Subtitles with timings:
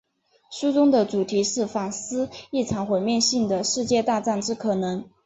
[0.49, 5.05] 书中的主题是反思一场毁灭性的世界大战之可能。